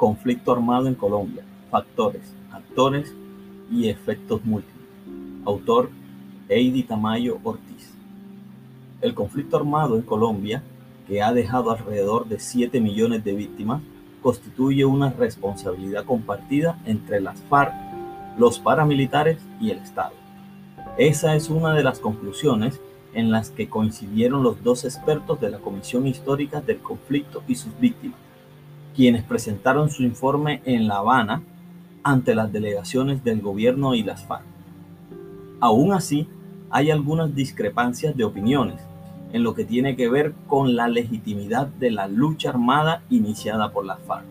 [0.00, 1.44] Conflicto armado en Colombia.
[1.70, 3.14] Factores, actores
[3.70, 4.88] y efectos múltiples.
[5.44, 5.90] Autor
[6.48, 7.92] Heidi Tamayo Ortiz.
[9.02, 10.62] El conflicto armado en Colombia,
[11.06, 13.82] que ha dejado alrededor de 7 millones de víctimas,
[14.22, 17.74] constituye una responsabilidad compartida entre las FARC,
[18.38, 20.14] los paramilitares y el Estado.
[20.96, 22.80] Esa es una de las conclusiones
[23.12, 27.78] en las que coincidieron los dos expertos de la Comisión Histórica del Conflicto y sus
[27.78, 28.18] víctimas,
[29.00, 31.42] quienes presentaron su informe en La Habana
[32.02, 34.44] ante las delegaciones del gobierno y las FARC.
[35.58, 36.28] Aún así,
[36.68, 38.78] hay algunas discrepancias de opiniones
[39.32, 43.86] en lo que tiene que ver con la legitimidad de la lucha armada iniciada por
[43.86, 44.26] las FARC.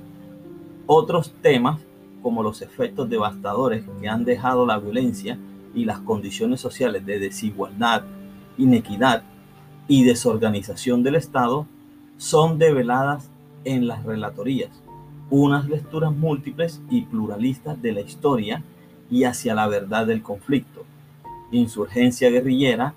[0.85, 1.81] Otros temas,
[2.21, 5.39] como los efectos devastadores que han dejado la violencia
[5.73, 8.03] y las condiciones sociales de desigualdad,
[8.55, 9.23] inequidad
[9.87, 11.65] y desorganización del Estado,
[12.17, 13.31] son develadas
[13.65, 14.71] en las relatorías,
[15.29, 18.63] unas lecturas múltiples y pluralistas de la historia
[19.09, 20.83] y hacia la verdad del conflicto,
[21.51, 22.93] insurgencia guerrillera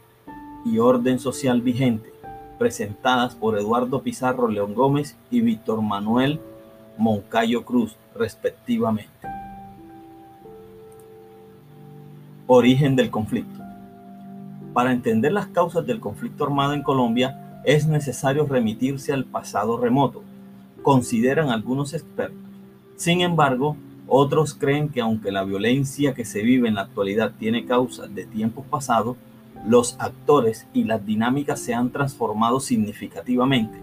[0.65, 2.13] y orden social vigente,
[2.59, 6.41] presentadas por Eduardo Pizarro León Gómez y Víctor Manuel
[6.99, 9.11] Moncayo Cruz, respectivamente.
[12.47, 13.61] Origen del conflicto.
[14.73, 20.23] Para entender las causas del conflicto armado en Colombia es necesario remitirse al pasado remoto,
[20.83, 22.39] consideran algunos expertos.
[22.97, 27.65] Sin embargo, otros creen que aunque la violencia que se vive en la actualidad tiene
[27.65, 29.17] causas de tiempos pasados,
[29.67, 33.81] los actores y las dinámicas se han transformado significativamente.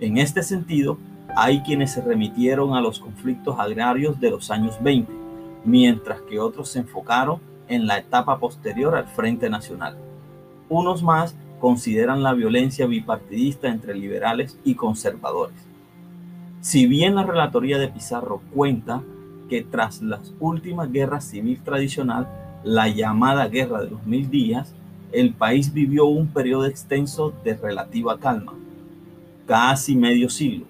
[0.00, 0.98] En este sentido,
[1.36, 5.12] hay quienes se remitieron a los conflictos agrarios de los años 20,
[5.64, 9.96] mientras que otros se enfocaron en la etapa posterior al Frente Nacional.
[10.68, 15.69] Unos más consideran la violencia bipartidista entre liberales y conservadores.
[16.60, 19.02] Si bien la relatoría de Pizarro cuenta
[19.48, 22.28] que tras las últimas guerras civil tradicional,
[22.64, 24.74] la llamada Guerra de los Mil Días,
[25.10, 28.52] el país vivió un periodo extenso de relativa calma,
[29.46, 30.66] casi medio siglo.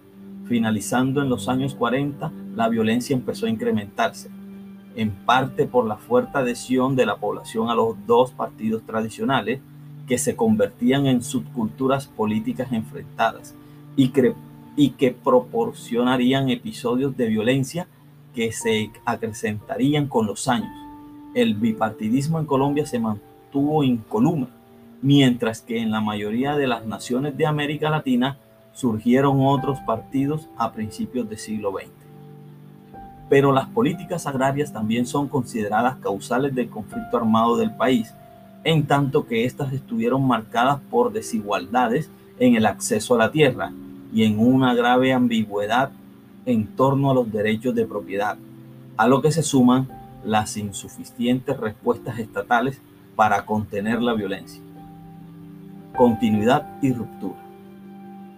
[0.47, 4.31] Finalizando en los años 40, la violencia empezó a incrementarse,
[4.95, 9.61] en parte por la fuerte adhesión de la población a los dos partidos tradicionales
[10.07, 13.55] que se convertían en subculturas políticas enfrentadas
[13.97, 14.11] y,
[14.77, 17.87] y que proporcionarían episodios de violencia
[18.35, 20.71] que se acrecentarían con los años.
[21.35, 24.47] El bipartidismo en Colombia se mantuvo tuvo incolume,
[25.03, 28.39] mientras que en la mayoría de las naciones de América Latina
[28.73, 31.91] surgieron otros partidos a principios del siglo XX.
[33.29, 38.13] Pero las políticas agrarias también son consideradas causales del conflicto armado del país,
[38.65, 43.73] en tanto que éstas estuvieron marcadas por desigualdades en el acceso a la tierra
[44.13, 45.91] y en una grave ambigüedad
[46.47, 48.37] en torno a los derechos de propiedad,
[48.97, 49.89] a lo que se suman
[50.25, 52.81] las insuficientes respuestas estatales
[53.17, 54.61] para contener la violencia.
[55.97, 57.39] Continuidad y ruptura.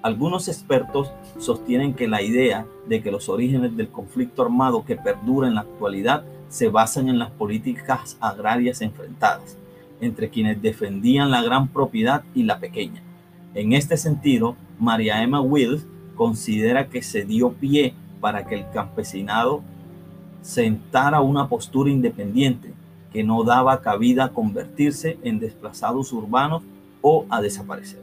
[0.03, 5.47] Algunos expertos sostienen que la idea de que los orígenes del conflicto armado que perdura
[5.47, 9.57] en la actualidad se basan en las políticas agrarias enfrentadas
[10.03, 13.01] entre quienes defendían la gran propiedad y la pequeña.
[13.55, 19.63] En este sentido, María Emma Wills considera que se dio pie para que el campesinado
[20.41, 22.75] sentara una postura independiente
[23.13, 26.65] que no daba cabida a convertirse en desplazados urbanos
[27.01, 28.03] o a desaparecer.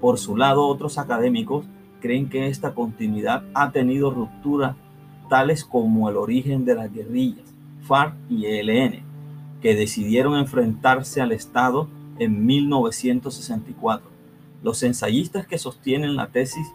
[0.00, 1.66] Por su lado, otros académicos
[2.00, 4.76] creen que esta continuidad ha tenido rupturas
[5.28, 9.02] tales como el origen de las guerrillas FARC y ELN,
[9.60, 11.86] que decidieron enfrentarse al Estado
[12.18, 14.15] en 1964.
[14.62, 16.66] Los ensayistas que sostienen la tesis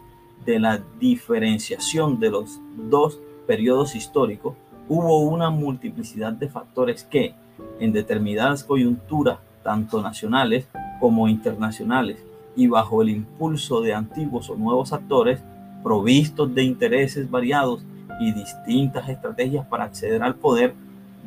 [0.44, 4.54] de la diferenciación de los dos periodos históricos
[4.88, 7.34] hubo una multiplicidad de factores que,
[7.80, 10.66] en determinadas coyunturas, tanto nacionales
[11.00, 12.24] como internacionales,
[12.54, 15.40] y bajo el impulso de antiguos o nuevos actores,
[15.82, 17.82] provistos de intereses variados
[18.20, 20.74] y distintas estrategias para acceder al poder,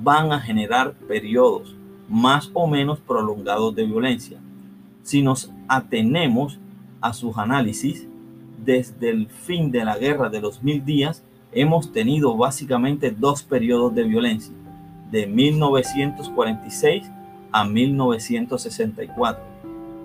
[0.02, 1.76] van a generar periodos
[2.08, 4.40] más o menos prolongados de violencia.
[5.06, 6.60] Si nos atenemos
[7.00, 8.08] a sus análisis,
[8.58, 13.94] desde el fin de la guerra de los mil días, hemos tenido básicamente dos periodos
[13.94, 14.56] de violencia,
[15.12, 17.04] de 1946
[17.52, 19.44] a 1964,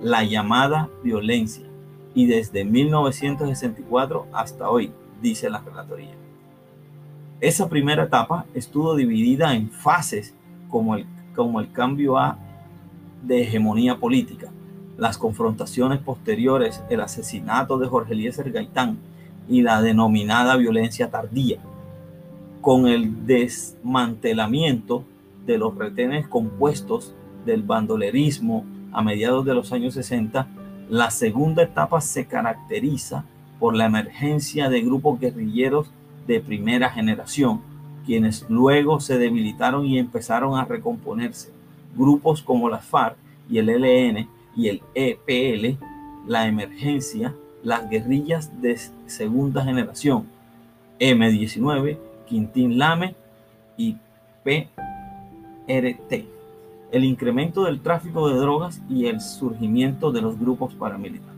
[0.03, 1.65] la llamada violencia,
[2.15, 4.93] y desde 1964 hasta hoy,
[5.23, 6.15] dice la relatoría.
[7.41, 10.35] Esa primera etapa estuvo dividida en fases
[10.69, 12.37] como el, como el cambio a,
[13.23, 14.53] de hegemonía política,
[15.01, 18.99] las confrontaciones posteriores, el asesinato de Jorge Eliezer Gaitán,
[19.49, 21.59] y la denominada violencia tardía.
[22.61, 25.03] con el desmantelamiento
[25.47, 27.15] de los retenes compuestos
[27.47, 30.47] del bandolerismo a mediados de los años 60,
[30.91, 33.25] la segunda etapa se caracteriza
[33.59, 35.91] por la emergencia de grupos guerrilleros
[36.27, 37.63] de primera generación,
[38.05, 41.51] quienes luego se debilitaron y empezaron a recomponerse.
[41.97, 43.17] Grupos como la FARC
[43.49, 45.79] y el ELN y el EPL,
[46.27, 50.27] la emergencia, las guerrillas de segunda generación,
[50.99, 53.15] M19, Quintín Lame
[53.77, 53.97] y
[54.45, 56.25] PRT,
[56.93, 61.30] el incremento del tráfico de drogas y el surgimiento de los grupos paramilitares.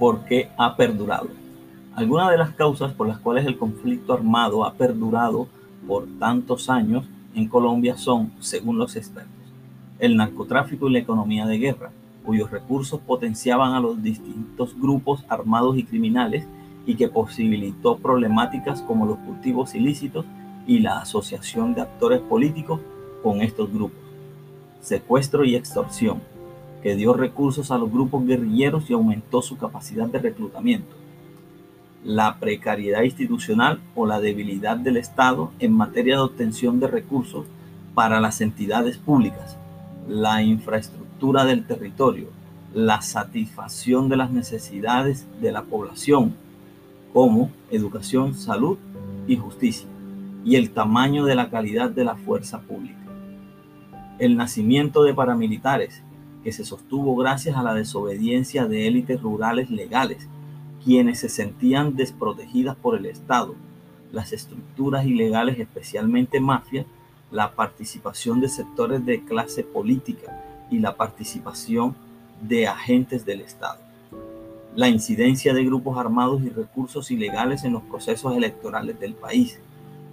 [0.00, 1.28] ¿Por qué ha perdurado?
[1.94, 5.46] Algunas de las causas por las cuales el conflicto armado ha perdurado
[5.86, 7.04] por tantos años
[7.34, 9.52] en Colombia son, según los expertos,
[9.98, 11.90] el narcotráfico y la economía de guerra,
[12.24, 16.46] cuyos recursos potenciaban a los distintos grupos armados y criminales
[16.86, 20.24] y que posibilitó problemáticas como los cultivos ilícitos
[20.66, 22.80] y la asociación de actores políticos
[23.22, 24.00] con estos grupos.
[24.80, 26.22] Secuestro y extorsión,
[26.82, 30.94] que dio recursos a los grupos guerrilleros y aumentó su capacidad de reclutamiento.
[32.04, 37.46] La precariedad institucional o la debilidad del Estado en materia de obtención de recursos
[37.94, 39.58] para las entidades públicas,
[40.08, 42.28] la infraestructura del territorio,
[42.72, 46.34] la satisfacción de las necesidades de la población,
[47.12, 48.78] como educación, salud
[49.26, 49.88] y justicia,
[50.44, 52.96] y el tamaño de la calidad de la fuerza pública.
[54.18, 56.02] El nacimiento de paramilitares
[56.42, 60.28] que se sostuvo gracias a la desobediencia de élites rurales legales,
[60.84, 63.54] quienes se sentían desprotegidas por el Estado,
[64.12, 66.86] las estructuras ilegales, especialmente mafias,
[67.30, 71.94] la participación de sectores de clase política y la participación
[72.40, 73.78] de agentes del Estado.
[74.74, 79.58] La incidencia de grupos armados y recursos ilegales en los procesos electorales del país,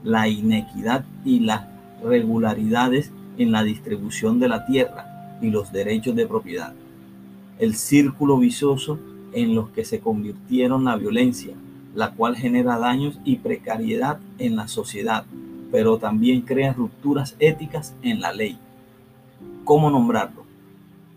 [0.04, 1.68] la inequidad y las
[2.04, 6.74] regularidades en la distribución de la tierra, y los derechos de propiedad.
[7.60, 9.00] El círculo vicioso
[9.34, 11.54] en los que se convirtieron la violencia,
[11.96, 15.26] la cual genera daños y precariedad en la sociedad,
[15.72, 18.58] pero también crea rupturas éticas en la ley.
[19.64, 20.44] ¿Cómo nombrarlo?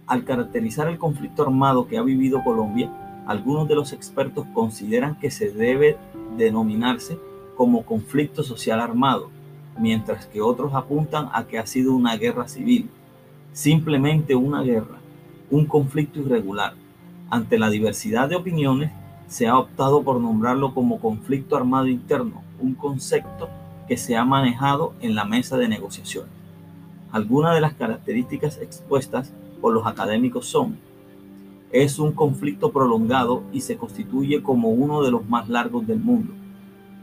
[0.06, 2.90] Al caracterizar el conflicto armado que ha vivido Colombia,
[3.26, 5.96] algunos de los expertos consideran que se debe
[6.37, 7.19] denominarse
[7.56, 9.31] como conflicto social armado,
[9.78, 12.88] mientras que otros apuntan a que ha sido una guerra civil
[13.52, 14.99] simplemente una guerra,
[15.50, 16.75] un conflicto irregular.
[17.31, 18.91] Ante la diversidad de opiniones,
[19.29, 23.49] se ha optado por nombrarlo como conflicto armado interno, un concepto
[23.87, 26.31] que se ha manejado en la mesa de negociaciones.
[27.12, 30.79] Algunas de las características expuestas por los académicos son,
[31.73, 36.32] es un conflicto prolongado y se constituye como uno de los más largos del mundo.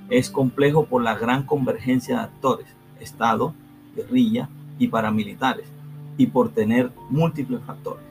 [0.09, 2.67] Es complejo por la gran convergencia de actores,
[2.99, 3.53] Estado,
[3.95, 4.49] guerrilla
[4.79, 5.67] y paramilitares,
[6.17, 8.03] y por tener múltiples factores.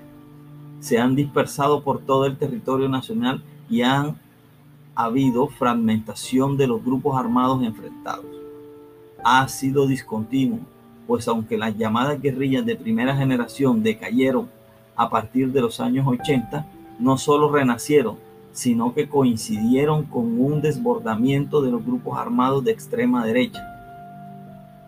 [0.81, 4.17] Se han dispersado por todo el territorio nacional y han
[4.95, 8.25] habido fragmentación de los grupos armados enfrentados.
[9.25, 10.61] Ha sido discontinuo,
[11.07, 14.49] pues aunque las llamadas guerrillas de primera generación decayeron
[14.95, 16.67] a partir de los años 80,
[16.99, 18.17] no solo renacieron,
[18.53, 23.76] sino que coincidieron con un desbordamiento de los grupos armados de extrema derecha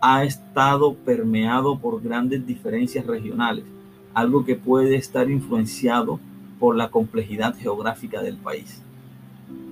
[0.01, 3.65] ha estado permeado por grandes diferencias regionales,
[4.13, 6.19] algo que puede estar influenciado
[6.59, 8.81] por la complejidad geográfica del país.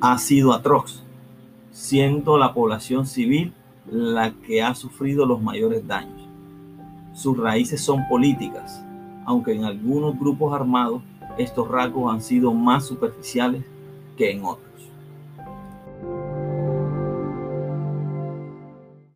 [0.01, 1.03] Ha sido atroz,
[1.71, 3.53] siendo la población civil
[3.89, 6.27] la que ha sufrido los mayores daños.
[7.13, 8.83] Sus raíces son políticas,
[9.25, 11.01] aunque en algunos grupos armados
[11.37, 13.63] estos rasgos han sido más superficiales
[14.17, 14.66] que en otros.